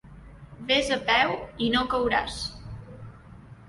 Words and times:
Ves 0.71 0.89
a 0.95 0.97
peu 1.11 1.35
i 1.69 1.71
no 1.77 1.87
cauràs. 1.95 2.43